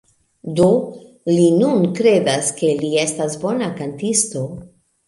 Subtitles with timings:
[0.59, 0.69] Do,
[1.35, 4.47] li nun kredas, ke li estas bona kantisto